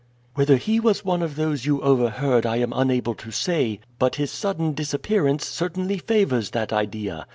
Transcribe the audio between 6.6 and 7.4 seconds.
idea.